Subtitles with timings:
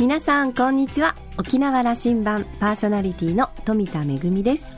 [0.00, 1.16] 皆さんこんにちは。
[1.38, 4.72] 沖縄羅針盤パーソナリティの富田恵です。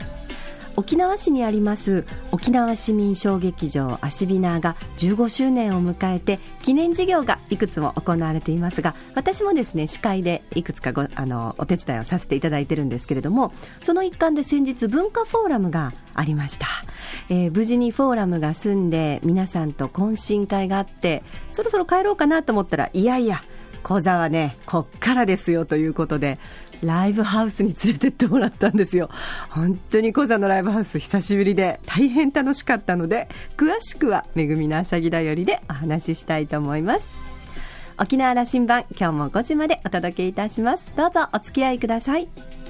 [0.75, 16.65] 沖縄市にあります沖縄市民小劇場アシビナーが15周年を迎えて記念事業がいくつも行われていますが私もですね司会でいくつかごあのお手伝いをさせていただいてるんですけれどもその一環で先日文化フォーラムがありました、
[17.29, 23.43] えー、無事にフォーラムが済んで皆さんと懇親会があってそろそろ帰ろうかなと思ったらいやいや
[23.83, 26.39] 講座はねこっからですよということで
[26.83, 29.09] ライブハウスに連れてってもらったんですよ。
[29.49, 37.07] 本当に講座のライブハウス久しぶりで大変楽しかったので詳しくは「めぐみのあしゃぎだより」でお話ししたいと思います。
[37.99, 40.91] 沖縄羅針盤今日も5時までお届けいたします。
[40.95, 42.60] どうぞお付き合いください。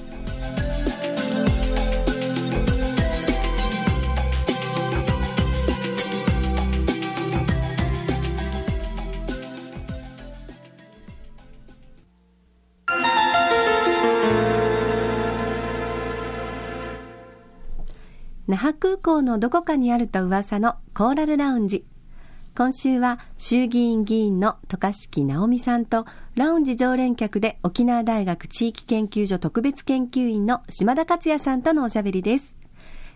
[18.52, 21.85] 那覇空港のどこかにあると噂のコーラルラウンジ。
[22.54, 32.54] 今週は衆議院議員の渡嘉敷直美さんとラウンジ常連客で沖縄大学地域研究所特別研究員の島田克也さんとのおしゃべりです。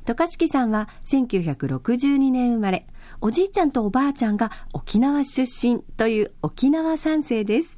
[0.06, 2.88] 渡嘉敷さんは1962年生まれ、
[3.20, 7.78] おじいちゃんとおばあちゃんが沖縄出身という沖縄三世です。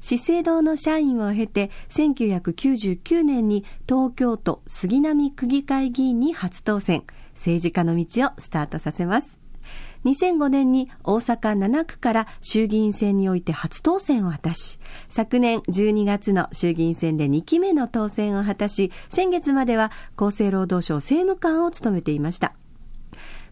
[0.00, 7.04] 資生堂の社員を経て1999年に東京都杉並区議会議員に初当選
[7.34, 9.38] 政治家の道をスタートさせます
[10.04, 22.54] 2005年に大阪7区から衆議院選において初当選を果たし、昨年12月の衆議院選で2期目の当選を果たし、先月までは厚生労働省政務官を務めていました。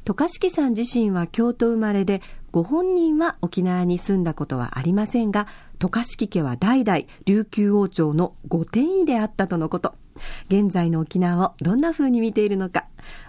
[0.06, 5.48] 渡嘉敷さん自身は京都生まれで、ご本人は沖縄に住んだことはありませんが、
[5.80, 9.96] 渡嘉敷家は代々琉球王朝の御殿医であったとのこと。
[10.48, 12.84] 現在の沖縄をどんな風に見ているのか、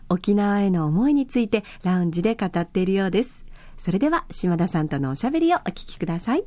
[0.08, 3.44] 沖縄への思いについてラウンジで語っているようです。
[3.80, 6.44] それでは島田さんとのおしゃべりをお聞きください。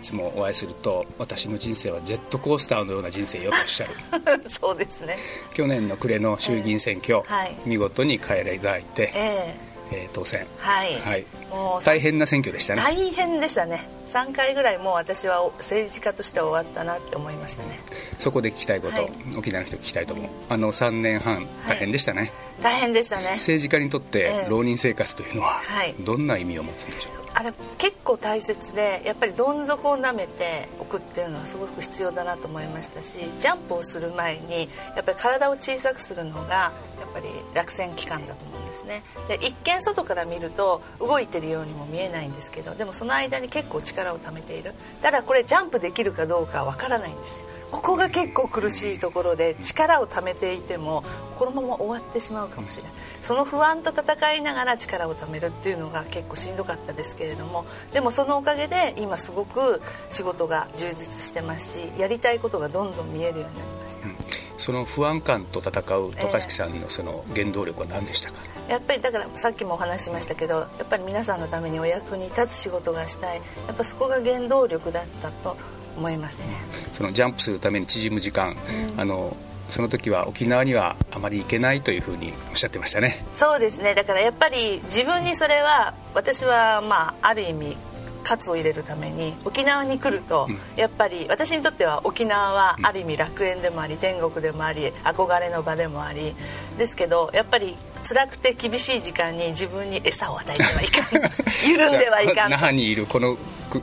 [0.00, 3.92] いつもお会いすると私の人生はジェットコースターのような人生よとおっしゃる。
[4.48, 5.18] そうですね。
[5.52, 10.46] 去年の暮れの衆議院選挙、えーはい、見事に帰れいただいて、えーえー、当選。
[10.56, 12.82] はい、はい、もう大変な選挙でしたね。
[12.82, 13.90] 大変でしたね。
[14.06, 17.78] 3回ぐらいもう私は政治家としては終わったなって思いましたね。
[18.18, 20.26] そこで聞きたいこと、はい、沖縄の人聞きたいと思う。
[20.48, 22.30] あの3年半大変でしたね、はい、
[22.62, 23.32] 大変でしたね。
[23.34, 25.60] 政治家にとって浪人生活というのは
[26.00, 36.72] どんな意味を持つんでしょうか、あれ結構大切でやっぱりどん底を舐めておくっていうのはすごく必要だなと思いましたしジャンプをする前にやっぱり体を小さくするのがや
[37.08, 39.02] っぱり落選期間だと思うんですね。
[39.26, 44.74] で一見外から見ると動いてるようにも見えないんですけどでもその間に結構力を貯めている。
[45.00, 47.48] ただこれジャンプできるかどうかわからないんですよ。
[47.70, 51.04] ここが結構苦しいところで力を貯めていても
[51.36, 52.92] このまま終わってしまうかもしれない。
[53.22, 59.80] その不安と戦いながら力を貯めるっていうのが結構しんどかったですけれどもでもそのおかげで今すごく
[60.10, 64.16] 仕事が充実してますしやりたいことがどんどん見えるようになりました、うん、
[64.56, 73.40] その不安感と戦う渡嘉敷さんのその原動力は何でしたか、えー、やっぱりだからさっきもお話ししましたけどやっぱり皆さんのためにお役に立つ仕事がしたい。
[73.66, 75.56] やっぱそこが原動力だったと
[75.96, 76.44] 思いますね。
[76.92, 78.56] そのジャンプするために縮む時間、
[78.94, 79.36] うん、あの
[79.70, 83.24] その時は沖縄にはあまり行けないというふうにおっしゃってましたね。
[83.32, 83.94] そうですね。
[83.94, 87.76] だからやっぱり自分にそれは私はまあある意味
[88.22, 96.34] 喝を入れるために沖縄に来ると、やっぱり私にとっては沖縄はある意味楽園でもあり天国でもあり憧れの場でもあり
[96.78, 97.76] ですけどやっぱり
[98.10, 101.30] 辛くて厳しい時間に自分に餌を与えてはいかん。
[101.70, 102.50] 緩んではいかん。
[102.50, 103.36] 那覇にいるこの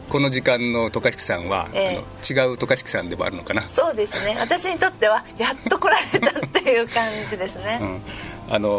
[0.09, 3.63] この時間の渡嘉敷さんは、えー、違う渡嘉敷さんでもあるのかな？
[3.69, 4.35] そうですね。
[4.37, 8.01] 私にとってはやっと来られたっていう感じですね、 うん、
[8.49, 8.69] あの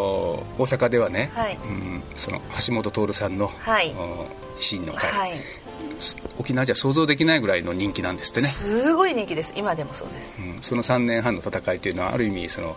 [0.59, 4.27] 大阪ではね、はい、うん、その橋本徹さんの、はい、維
[4.61, 5.41] 新の会、はい、
[6.39, 8.49] 沖縄じゃ想像できないぐらいの人気なんですってね。
[8.49, 9.55] すごい人気です。
[9.57, 12.77] 今でもそうです、うん、その3年半の戦いというのはある意味その、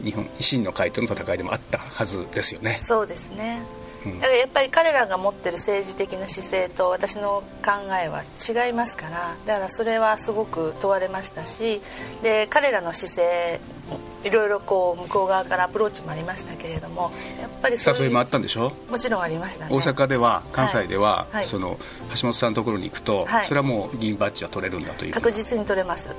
[0.00, 2.78] うん、日本維新の会との戦いでもあったはずですよね。
[2.80, 3.62] そうですね。
[4.04, 7.72] だからやっぱり彼らが持ってる政治的な姿勢と私の考
[8.02, 9.36] えは違いますから。
[9.44, 11.82] だからそれはすごく問われましたし。
[12.22, 13.60] で彼らの姿勢
[14.24, 17.10] いろいろこう向こう側からアプローチもありましたけれども
[17.40, 18.72] やっぱり誘いもあったんでしょ？
[18.90, 21.34] もちろんありました、ね、大阪では関西では、はい。
[21.36, 21.78] はい、その
[22.14, 25.12] 橋本さんのところに行くと、はい、それはもう議員バッジは取れるんだという。
[25.12, 26.10] 確実に取れます。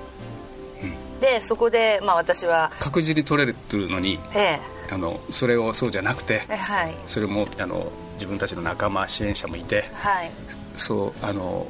[1.19, 4.59] でそこで、まあ、私は確実に取れるのに、ええ、
[4.91, 10.31] あのそれをそうじゃなくて、はい、それもあの自分たちの仲間支援者もいて、はい、
[10.77, 11.67] そうあの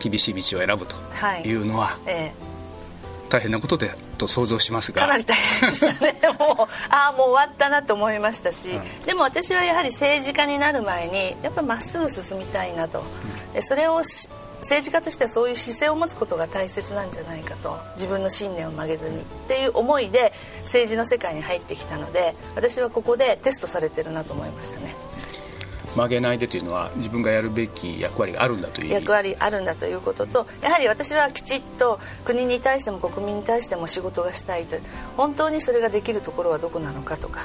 [0.00, 0.96] 厳しい道を選ぶと
[1.46, 1.52] い。
[1.54, 2.49] うのは、はいええ
[3.30, 5.00] 大変なことでと想像しますが。
[5.00, 6.16] かなり大変でしたね。
[6.38, 17.78] もうああもう終わったなと思いましたし、うん、でも私はやはり政治家になる前にやっぱまっすぐ進みたいなと、うん、でそれを政治家としてはそういう姿勢を持つことが大切なんじゃないかと。
[17.94, 19.20] 自分の信念を曲げずに。
[19.20, 20.32] っていう思いで
[20.62, 24.94] 政治の世界に入ってきたので私はここでテストされてるなと思いましたね。
[25.96, 34.76] 曲げないでというのは自分がやるべき役割があるんだという役割あるんだということとやはり私はきちっと国に対しても国民に対しても仕事がしたいと。
[35.16, 37.40] 本当にそれができるところはどこなのかとか、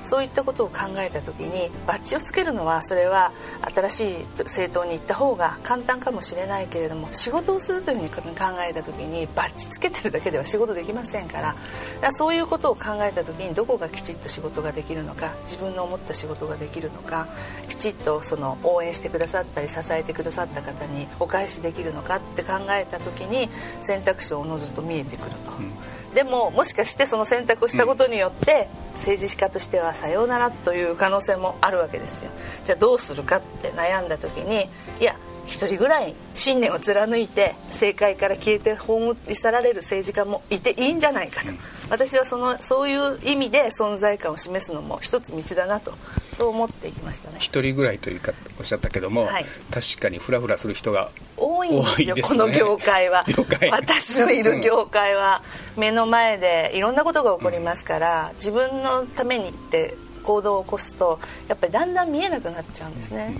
[0.00, 3.32] うん、そういったことを考えた時にバッジをつけるのはそれは
[3.74, 11.40] 新しい政党に行った方が簡単かもしれないけれども仕事をするというふうに考えた時にバッジつけてるだけでは仕事できませんから。
[11.40, 11.54] か
[12.02, 17.28] らそういうことを考えた時にどこがきちっと仕事ができるのか自分の思った仕事ができるのか
[17.68, 17.89] きちっと
[18.22, 23.48] その応援してくださったり支えてくださった方にお返しできるのかって考えた時に
[23.80, 32.30] 選択肢をおのずと見えてくると、うん、でももしかしてその選択をしたことによって、政治家としてはさようならという可能性もあるわけですよ。
[32.64, 34.68] じゃあどうするかって悩んだ時に
[35.00, 35.16] いや
[35.50, 41.48] 一人ぐらい信念を貫いて政界から消えて葬り去られる政治家もいていいんじゃないかと、
[41.90, 45.92] 私はそのそういう意味で存在感を示すのも一つ道だなと
[46.32, 47.38] そう思っていきましたね。
[47.40, 53.24] 一人ぐらいというかおっしゃったけども、はい、確かにフラフラする人が多いんですよ、ね、この業界は。
[53.72, 55.42] 私のいる業界は
[55.76, 61.18] 目の前でいろんなことが起こりますから、自分のためにって行動を起こすと
[61.48, 63.34] やっぱりだんだん見えなくなっちゃうんですね。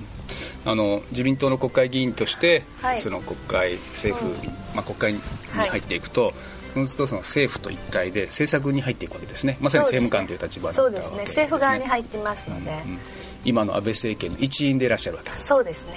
[0.64, 5.20] あの自民党の国会議員として、はい、その国会政府、うん、まあ、国会に
[5.54, 6.34] 入っていくと、はい
[6.74, 9.56] そうするとその政府と一体で政策に入っていくわけですね。
[9.60, 11.18] まさに政務官という立場そうですね。
[11.22, 12.98] 政府側に入ってますので、うんうん、
[13.44, 15.94] 今の安倍政権の一員でいらっしゃるわけそうですね。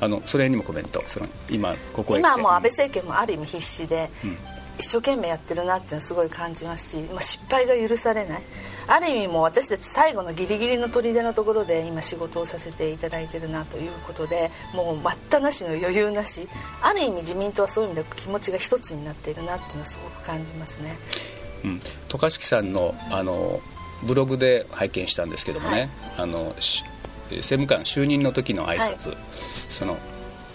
[0.00, 4.36] あのそれにもコメントその今ここへ今はもう安倍政権もある意味必死で、うん、
[4.78, 8.42] 一生懸命やってるなっていうのはすごい感じますし、まあ、失敗が許されない
[8.88, 16.48] ある意味もう私たち最後のギリギリの砦のところで今仕事をさせていただいてるなということでもう待ったなしの余裕なし。
[16.80, 20.96] ある意味自民党はそういう意味で気持ちが一つになっているなっていうのはすごく感じますね。
[21.64, 23.60] うん、渡嘉敷さんのあの
[24.04, 29.18] ブログで拝見したんですけどもね、はい、あの政務官就任の時の挨拶、はい、
[29.68, 29.98] その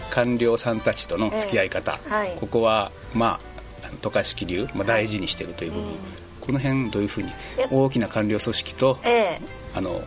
[0.09, 3.39] 官僚さんたちとの付き合い方、えーはい、ここはま
[3.83, 7.31] あ渡嘉敷流、まあ、大事にしてるという部分、うんこの辺どういうふうに
[7.71, 9.39] 大きな官僚組織と、え
[9.73, 10.01] あの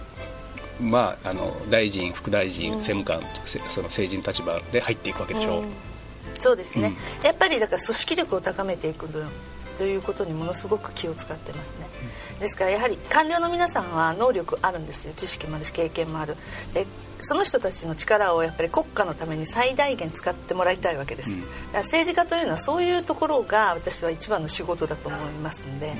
[0.78, 3.22] まあ、あの大臣副大臣、政務官
[3.70, 5.60] その政治の立場で入っていくわけでしょ。
[5.60, 5.72] う、うん、
[6.34, 6.88] そうですね、
[7.20, 9.26] うん、やっぱりだから組織力を高めていく分
[9.78, 11.86] ということにものすごく気を使ってますね、
[12.34, 15.14] うん、ですからやはり官僚の皆さんは能力あるんですよ。
[15.16, 16.36] 知識もあるし経験もある。
[16.74, 16.86] で
[17.18, 25.94] その人たちの力をやっぱり国家のために最大限使ってもらいたいわけです、うん、だから政治家というのはそういうところが私は一番の仕事だと思いますんで、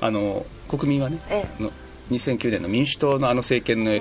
[0.00, 4.00] あの国民はね、ええ、2009年の民主党のあの政権の、うん、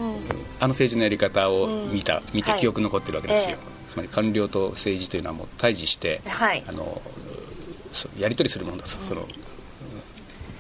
[0.60, 7.02] あの政治のやり方を見た、見て記憶残ってるわけですよ、はいつまり官僚と政治というのはもう対峙して、はい、あの
[8.18, 9.28] やり取りするものだと、その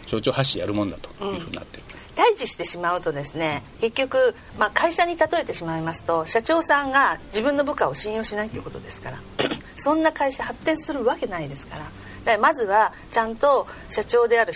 [0.05, 1.83] 象徴発信やるもんだというふうになってる。
[2.15, 9.17] 対峙してしまうとですね結局、まあ、会社に例えてしまいますと社長さんが自分の部下を信用しないということですから
[9.75, 11.91] そんな会社発展するわけないですからだか
[12.25, 14.53] らまずはちゃんと社長である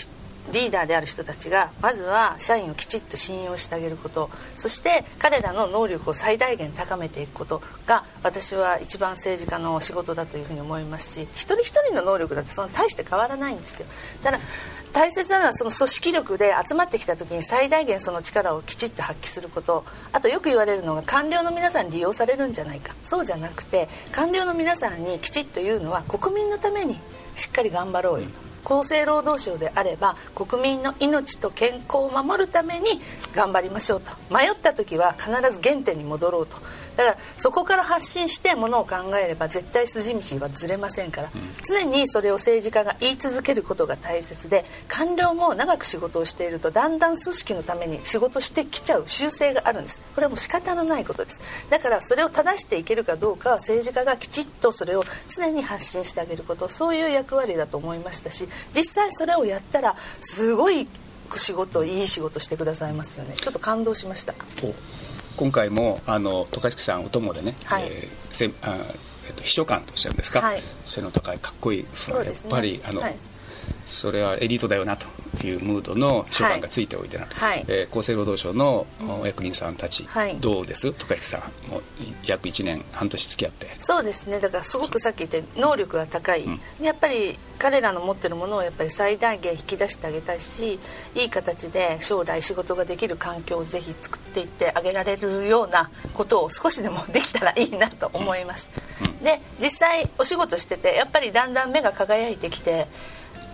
[0.51, 4.29] リーダーである人たちがまずは社員をきちっと信用してあげること。
[4.55, 13.87] そして彼らの能力を最大限高めていくことが私は一番政治家の仕事だというふうに思いますし一人一人の能力だってその大して変わらないんですよ。
[14.23, 14.39] ただ
[14.93, 19.83] 大切なのはその組織力で集まってきた時に最大限その力をきちっと発揮すること。
[20.13, 22.95] あとよく言われるのが官僚の皆さんに利用されるんじゃないか。
[23.03, 26.97] そうじゃなくて官僚の皆さんにきちっと言うのは国民のために
[27.35, 28.27] しっかり頑張ろうよ。
[28.27, 28.54] と。
[28.65, 32.85] 厚生労働省であれば国民の命と健康を守るために
[33.35, 34.11] 頑張りましょうと。
[34.29, 36.57] 迷った時は必ず原点に戻ろうと。
[36.95, 50.01] だからそこから発信してものを考えれば絶対筋道はずれませんから、うん、常にそれを政治家が言い続けることが大切で官僚も長く仕事をしているとだんだん組織のために仕事してきちゃう習性があるんです。
[50.13, 51.41] これはもう仕方のないことです。
[51.69, 60.87] だからそれを正していけるかどうかは政治家がきちっとそれを常に発信してあげることそういう役割だと思いましたし実際それをやったらすごい
[61.35, 63.33] 仕事いい仕事してくださいますよね。
[63.35, 64.33] ちょっと感動しました
[65.35, 68.77] 今回もあの渡嘉敷さんお供でね、はい、えー、せあ
[69.27, 71.85] えっと、秘書官とおっしゃるんですか、はい、背の高いかっこいい。
[71.93, 73.15] その、ね、やっぱりあの、はい、
[73.87, 75.07] それはエリートだよなと
[75.43, 77.65] いうムードの書簡がついておいてな、はい。
[77.67, 78.85] えー厚生労働省の
[79.21, 80.35] お役人さんたち、はい。
[80.37, 80.91] どうです？
[80.93, 81.81] とかさんもう
[82.25, 83.67] 約1年半年付き合って。
[83.77, 84.39] そうですね。
[84.39, 86.45] だからすごくさっき言った能力が高い、
[86.81, 90.79] やっぱり彼らの持ってるものをやっぱり最大限引き出してあげたいし
[91.15, 98.69] いい形で将来仕事ができる環境をぜひ作っていってあげられるようなことを少しでもできたらいいなと思います、
[99.23, 102.87] で実際お仕事しててやっぱりだんだん目が輝いてきて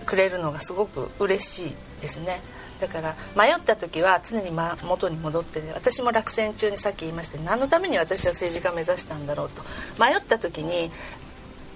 [0.06, 2.42] くれるのがすごく嬉しいですね。
[2.80, 9.62] だから迷った時は常にま元に戻って、私も落選中にさっき言いました何のために私は政治家目指したんだろうと。
[10.04, 10.92] 迷った時に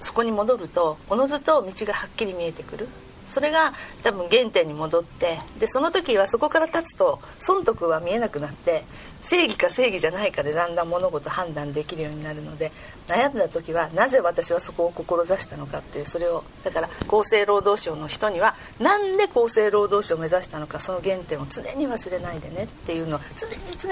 [0.01, 2.87] そこに戻るとおのずと道がはっきり見えてくる。
[3.23, 8.83] それが多分原点に戻ってでその時はそこから立つと損得は見えなくなって
[9.25, 12.71] 正義か正義じゃないかでだんだん物事判断できるようになるので
[13.07, 23.47] 悩んだ時はなぜ私はそこを志したのかっていうそれをだから厚生労働省の人にはなんで厚生労働省を目指したのかその原点を常に忘れないでねっていうのを常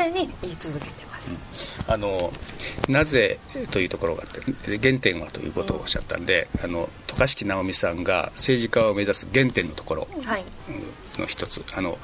[0.05, 1.35] に常に言い続けてます。
[1.87, 2.31] あの
[2.87, 3.39] なぜ
[3.71, 11.97] というところがあって原点はということをおっしゃったんで、あの渡嘉敷直美さんが政治家を目指す原点のところはいうんの一つあのえー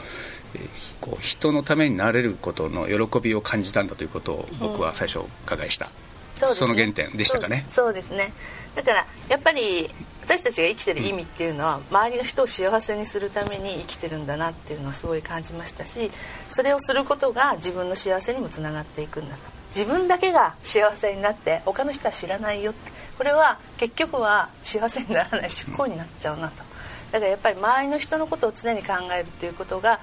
[1.01, 5.89] こう人のためになれることの喜びを感じたんだということを僕は最初お伺いした、
[6.35, 6.67] そうですね。
[6.69, 7.65] の原点でしたかね。
[7.67, 8.31] そうそうですね。
[8.75, 9.89] だからやっぱり
[10.23, 16.11] 私たちが生きてる意味っていうのは、周りの人を幸せにするために生きてるんだなっていうのはすごい感じましたし
[16.49, 19.41] それをすることが自分の幸せにもつながっていくんだと。
[19.75, 22.91] 自分だけが幸せになって他の人は知らないよって。
[23.17, 26.63] これは結局は幸せにならない執行になっちゃうなと。
[27.11, 29.99] だからやっぱり周りの人のことを常に考えるっていうことが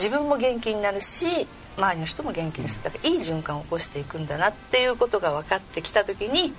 [0.00, 2.82] 自分も元気になるし周りの人も元気です。
[2.82, 6.54] だからいい循環を起こしていくんだなっていうことが分かってきた時に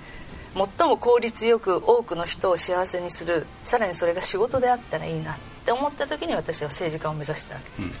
[0.54, 7.92] 最も効率よく多くの人を幸せにするさらにそれが仕事であったらいいなって思った時に私は政治家を目指したわけです、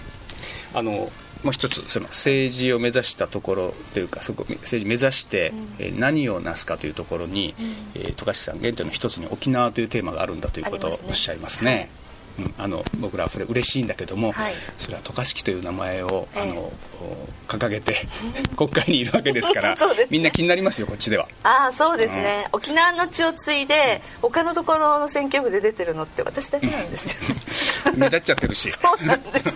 [0.74, 1.10] あの
[1.42, 7.54] もう一つその政治を目指したところというかそこ政治目指して、えー何をなすかというところに、
[7.94, 11.90] えー渡嘉敷さん原点の一つに沖縄というテーマがあるんだということをおっしゃいますね。
[12.38, 14.54] うん、あの僕らはそれ嬉しいんだけども、はい。
[14.78, 16.42] それは渡嘉敷という名前を、ええ。
[16.42, 16.72] あの
[17.02, 18.06] お掲げて
[18.56, 19.76] 国会にいるわけですから ね。
[20.10, 21.28] みんな気になりますよこっちでは。
[21.42, 27.36] ああそうですね、沖縄の血を継いで他のところの選挙区で出てるのって私だけなんですよ、
[27.96, 28.70] 目立っちゃってるし。
[28.70, 29.50] そうなんです。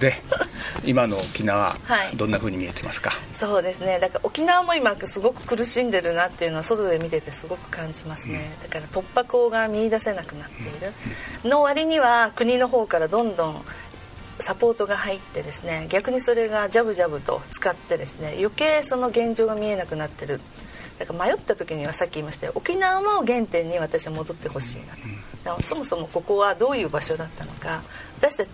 [0.00, 0.14] で
[0.84, 2.16] 今の沖縄、はい。
[2.16, 3.12] どんな風に見えてますか？
[3.32, 3.98] そうですね。
[3.98, 11.48] だから沖縄も今すごく苦しんでるなっていうのは外で見ててすごく感じますね、だから突破口が見出せなくなっている。
[11.48, 13.64] の割には国の方からどんどん
[14.40, 20.40] サポートが入ってですね逆にそれがジャブジャブと使ってですね余計その現状が見えなくなってる。
[20.98, 22.52] だから迷った時にはさっき言いましたよ。
[22.56, 25.00] 沖縄も原点に私は戻ってほしいなと。
[25.44, 27.82] だからそもそもここはどういう場所だったのか
[28.18, 28.48] 私たち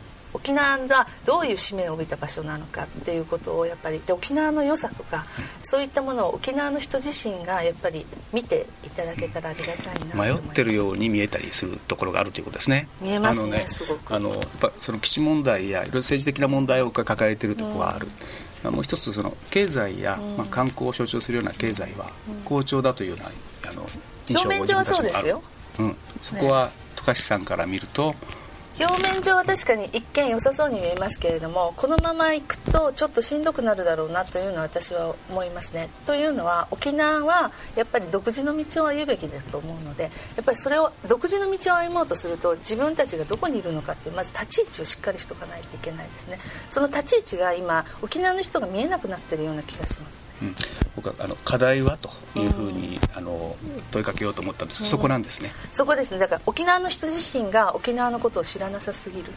[0.45, 5.25] 沖縄がどういう使命を帯びた場所なのかっていうことをやっぱりで沖縄の良さとか
[5.63, 12.89] そういったものを沖縄の人自身がやっぱり見ていただけたらありがたいな迷ってるように見えたりするところがあるということですね。
[13.01, 14.15] 見えますねあのすごく。
[14.15, 18.09] あのやっぱその基地問題やいろいろ政治的な問題を抱えているところはある。
[18.65, 22.11] もう一つその経済や、まあ、観光を象徴するような経済は
[22.47, 23.87] 好調だというようなあの
[24.27, 25.43] 印象を表面上はそうですよ。
[25.79, 28.15] うん、そこは渡嘉敷さんから見ると、
[28.81, 35.89] 表面上は確かに一見良さそうに見えますけれどもこのまま行くとちょっとしんどくなるだろうなというのは私は思いますね。
[36.07, 40.11] というのは沖縄はやっぱり独自の道を歩むべきだと思うのでや
[40.43, 46.39] っぱりそれを独自の道を歩もうとすると自分たちがどこにいるのかっていうまず立ち位置をしっかりしとかないといけないですね。
[46.69, 50.23] その立ち位置が今沖縄の人が見えなくなってるような気がします。
[50.23, 50.57] ねうん、
[50.97, 53.57] 僕はあの課題はというふうに、あの
[53.93, 55.51] 問いかけようと思ったんですが、そこなんですね。
[55.71, 56.19] そこですね。
[56.19, 59.33] だから沖縄の人自身が沖縄のことを知ららなさすぎる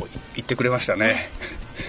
[0.00, 1.28] お言ってくれましたね。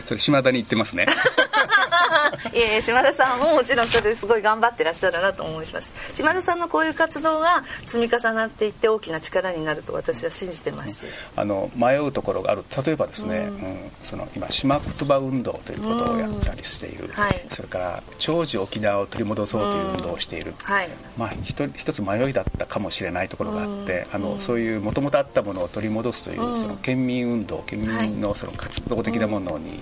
[0.05, 1.05] それ島田に言ってますね。
[2.53, 5.93] いえ島田さんももちろんそれですごい頑張ってらっしゃるなと思います。
[6.13, 11.07] 島田さんのこういう活動が積み重なっていって大きな力になると私は信じてます。
[11.07, 12.63] しあの迷うところがある。
[12.85, 13.91] 例えばですね、うん。
[14.03, 17.45] その今島言葉運動ということをやったりしている、はい。
[17.51, 20.89] それから長寿沖縄を取り戻そうという運動をしている、はい。
[21.17, 29.74] まあ、一一つ迷いだったかもしれないところがあって、あのそういうもともとあったものを取り戻すという、その県民運動県民のその活動的なものに、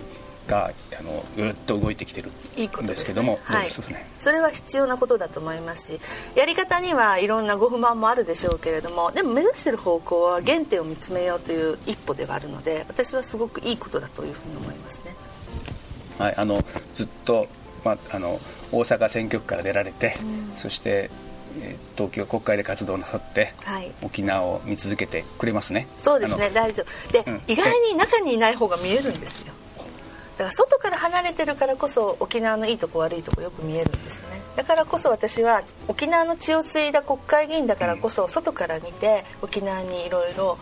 [0.47, 3.39] があのぐっと動いてきてるいいことんですけども、
[4.17, 6.00] それは必要なことだと思いますし
[6.35, 15.15] やり方にはいろんなご不満もあるでしょうけれどもでも目指してる方向は原点を見つめようという一歩ではあるので私はすごくいいことだというふうに思いますね。
[16.19, 17.47] はい、あのずっと、
[17.83, 18.39] まあ、あの
[18.71, 20.17] 大阪選挙区から出られて、
[20.57, 21.09] そして
[21.62, 23.91] えー東京国会で活動なさって、はい。
[24.01, 25.88] 沖縄を見続けてくれますね。
[25.97, 26.50] そうですね。
[26.50, 27.12] 大丈夫。
[27.12, 27.41] で、うん。
[27.47, 29.53] 意外に中にいない方が見えるんですよ。
[29.53, 29.62] だ
[30.34, 34.42] から外から離れてるからこそ沖縄のいいとこ悪いとこよく見えるんですね。
[34.56, 40.58] だからこそ私は沖縄の血を継いだ国会議員だからこそ外から見て沖縄にいろいろ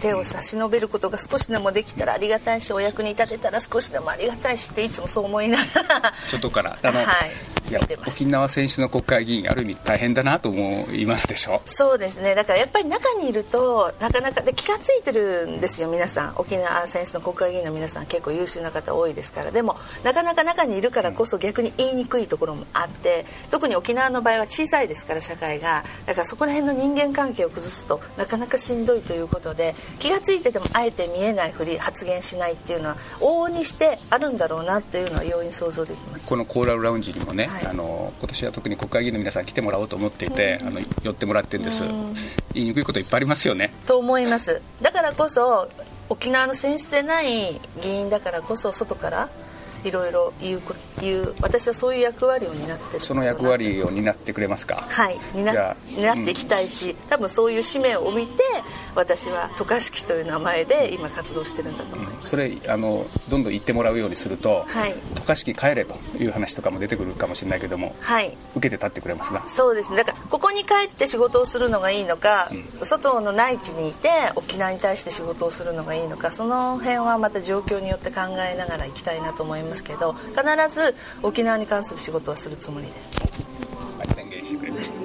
[0.00, 6.12] 手を差し伸べることが少しでもできたらありがたいしお役に立てたら少しでもありがたいしっていつもそう思いながら。
[6.30, 7.53] 外からあの、はいい
[8.06, 11.62] 沖縄選出の国会議員ある意味大変だなと思いますでしょ？
[11.66, 12.34] そうですね。
[12.34, 16.34] だからやっぱり中にいるとなかなかで気が付いてるんですよ皆さん。
[16.36, 19.50] 沖縄選出の国会議員の皆さん結構優秀な方多いですから。
[19.50, 25.84] でもなかなか中にいるからこそ逆に言いにくいところもあって特に沖縄の場合は小さいですから社会が。
[26.06, 36.28] だからそこら辺の人間関係を崩すとなかなかしんどいということで気が付いててもあえて見えないふり発言しないっていうのは往々にしてあるんだろうなっていうのは容易に想像できます。
[36.28, 41.84] このコーラルラウンジにもね、はいあの今年は特に国会議員の皆さん来てもらおうと思っていて、あの寄ってもらってるんです、
[42.52, 43.72] 言いにくいこといっぱいありますよね。
[43.86, 44.60] と思います。
[44.82, 45.68] だからこそ
[46.08, 49.28] 沖縄の選出でない議員だからこそ外から
[49.84, 54.86] いろいろ言うこ言う私はそういう役割を担ってるその役割を担ってくれますか？
[54.90, 55.18] はい。
[55.34, 58.42] 担担っていきたいし、多分そういう使命を帯びて
[58.94, 64.94] 私は渡嘉敷という名前で今活動してるんだと思います、それあのどんどん言ってもらうようにするとはい。
[65.14, 68.36] 渡嘉敷帰れという話とかも出てくるかもしれないけどもはい。
[68.56, 69.46] 受けて立ってくれますな？
[69.48, 69.98] そうですね。
[69.98, 72.50] だからここに帰って仕事をするのがいいのか、
[72.82, 83.16] 外の内地にいて沖縄に対して仕事をするのがいいのかその辺はまた状況によって考えながら行きたいなと思いますけど必ず沖縄に関する仕事はするつもりです
[84.14, 85.04] 宣言してくれました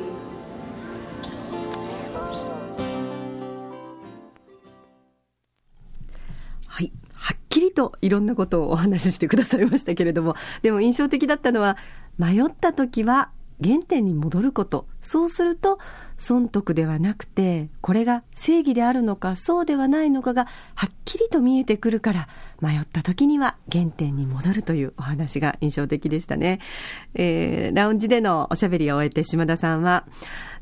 [6.68, 6.92] はい。
[7.14, 11.78] はっきりといろんなことをお話ししてくださいましたけれども、でも印象的だったのは、
[12.18, 13.32] 迷った時は
[13.64, 14.88] 原点に戻ること。
[15.02, 15.80] そうすると、
[16.18, 22.28] 損得ではなくて、これが正義であるのか、そうではないのかが、はっきりと見えてくるから、
[22.62, 26.60] 迷った時には原点に戻るというお話が印象的でしたね。
[27.16, 30.06] えー、ラウンジでのおしゃべりを終えて島田さんは、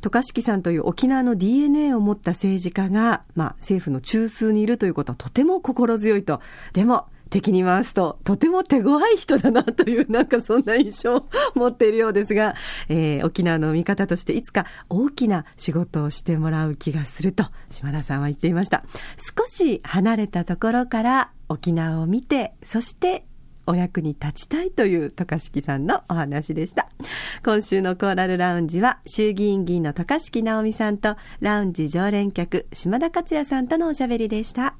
[0.02, 6.40] 渡嘉敷さんという沖縄の DNA を持った政治家が、まあ、政府の中枢にいるということはとても心強いと。
[6.74, 12.56] でも、敵に回すと、とても手強い人だなという、なんかそんな印象を持っているようですが、
[12.90, 18.84] えー沖縄の味方としていつか大きな仕事をしてもらう気がすると、島田さんは言っていました。
[19.18, 23.26] 少し離れたところから沖縄を見て、そして
[23.66, 26.90] お役に立ちたいという渡嘉敷さんのお話でした。
[27.44, 34.76] 今週のコーラルラウンジは衆議院議員の渡嘉敷直美さんとラウンジ常連客島田克也さんとのおしゃべりでした。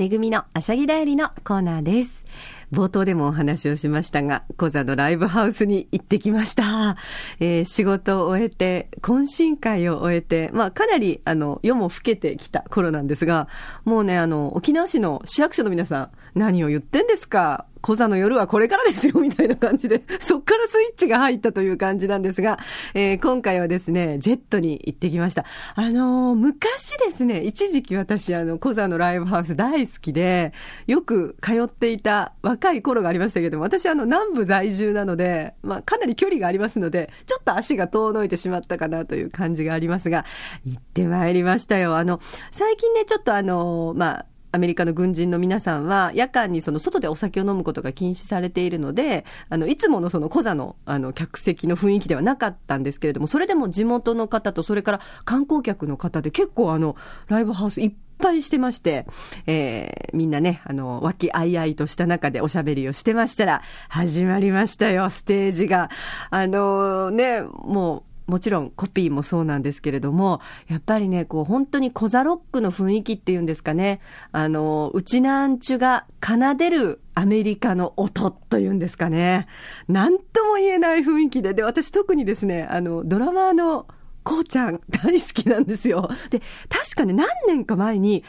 [0.00, 2.24] めぐみのあしゃぎだよりのコーナーです。
[2.72, 6.96] 冒頭でもお話をしましたが、小座のライブハウスに行ってきました。
[7.38, 13.48] えー仕事を終えて、懇親会を終えて、まあかなり、あの、夜も更けてきた頃なんですが、
[13.84, 17.66] もうね、あの、沖縄市の市役所の皆さん、何を言ってんですか？
[17.82, 22.58] 小座の夜はこれからですよ、みたいな感じで、 そっからスイッチが入ったという感じなんですが、
[22.92, 25.46] えー今回はですね、ジェットに行ってきました。
[25.76, 30.52] あのー昔ですね、一時期私、あの、小座のライブハウス大好きで、
[30.86, 40.26] よく通っていた若い頃がありましたけども、私、あの、南部在住なので、まあ、かなり距離がありますので、ちょっと足が遠のいてしまったかなという感じがありますが、
[40.66, 41.96] 行ってまいりましたよ。
[41.96, 42.20] あの、
[42.52, 56.96] 最近ね、ちょっとあの、まあ、アメリカの軍人の皆さんは、夜間にその外でお酒を飲むことが禁止されているので、あの、いつものそのコザの、あの、客席の雰囲気ではなかったんですけれども、それでも地元の方と、それから観光客の方で結構あの、
[57.28, 59.06] ライブハウスいっぱいしてまして、
[59.46, 65.88] えーみんなね、あの、和気あいあいとした中でおしゃべりをしてましたら、始まりましたよ、ステージが。
[66.30, 74.00] あのね、もう、もちろんコピーもそうなんですけれども、やっぱりね、こう本当にコザロックの雰囲気っていうんですかね、
[74.32, 79.46] あの、うちなんちゅが奏でるアメリカの音というんですかね。
[79.88, 83.86] なんとも言えない雰囲気で、で、私特にですね、あの、ドラマーの
[84.22, 86.08] こうちゃん大好きなんですよ。
[86.30, 88.24] で、確かね、何年か前に、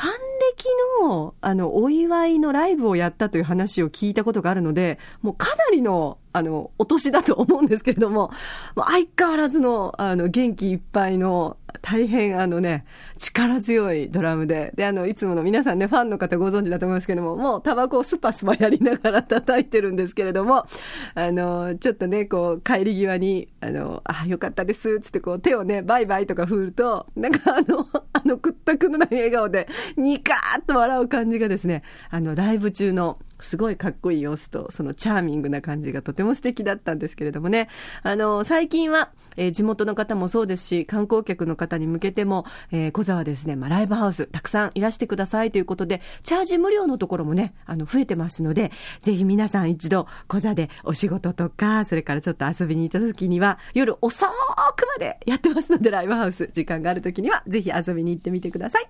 [0.00, 0.64] 還暦
[1.02, 8.30] の、あの、お祝いのライブをやったという話を聞いたことがあるので、もうかなりの、あの、お年だと思うんですけれども、
[8.76, 12.84] もう相変わらずの、あの、元気いっぱいの、大変、あのね、
[13.18, 20.66] 力強いドラムで、で、あの、いつもの皆さんね、ファンの方ご存知だと思いますけども、もうタバコをスパスパやりながら叩いてるんですけれども、
[21.14, 37.68] あの、ちょっとね、こう、帰り際に、あの、あ、よかったです、つってこう、手をね、バイバイとか振ると、なんかあの、あの、くったくのない笑顔で、ニカーッと笑う感じがですね、あの、ライブ中のすごいかっこいい様子と、そのチャーミングな感じがとても素敵だったんですけれどもね。
[38.02, 58.88] あの、最近は、えー、地元の方もそうですし、観光客の方に向けても、えー、小沢ですね、まあ、ライブハウス、たくさんいらしてくださいということで、チャージ無料のところもね、あの、増えてますので、ぜひ皆さん一度、小座でお仕事とか、それからちょっと遊びに行った時には、夜遅くまでやってますので、ライブハウス、時間がある時には、ぜひ遊びに行ってみてください。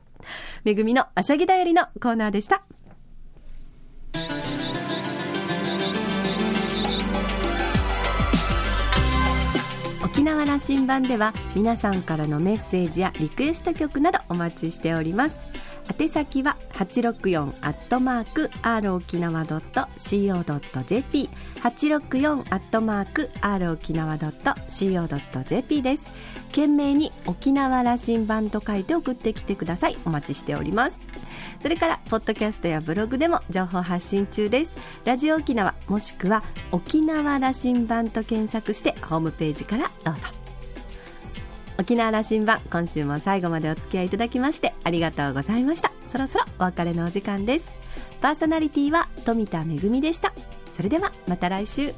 [0.65, 2.80] めぐみのあしゃぎだよりのコーナーでした。
[10.41, 15.47] 沖縄羅針盤では皆さんからのメッセージやリクエスト曲などお待ちしております。
[15.99, 26.11] 宛先は864アットマーク r 沖縄 .co.jp 864アットマーク r 沖縄 .co.jp です。
[26.49, 29.99] 懸命に沖縄羅針盤と書いて送ってきてください。
[30.07, 31.07] お待ちしております。
[31.61, 34.75] それからポッドキャストやブログでも情報発信中です。
[35.05, 36.43] ラジオ沖縄もしくは
[36.73, 40.29] 沖縄羅針盤と検索してホームページからどうぞ。
[41.79, 45.93] 沖縄羅針盤今週も最後までお付き合いいただきましてありがとうございました。
[46.11, 47.71] そろそろお別れのお時間です。
[48.21, 50.33] パーソナリティは富田恵でした。
[50.77, 51.93] それではまた来週。